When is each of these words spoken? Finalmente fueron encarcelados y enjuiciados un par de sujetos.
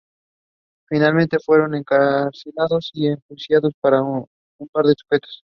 Finalmente 0.87 1.37
fueron 1.37 1.75
encarcelados 1.75 2.89
y 2.95 3.05
enjuiciados 3.05 3.75
un 4.57 4.67
par 4.69 4.85
de 4.87 4.95
sujetos. 4.97 5.39